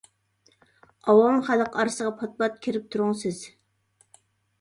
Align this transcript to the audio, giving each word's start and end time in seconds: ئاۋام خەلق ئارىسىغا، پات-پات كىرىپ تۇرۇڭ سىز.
ئاۋام 1.11 1.37
خەلق 1.49 1.77
ئارىسىغا، 1.83 2.13
پات-پات 2.21 2.57
كىرىپ 2.65 2.87
تۇرۇڭ 2.97 3.13
سىز. 3.21 3.43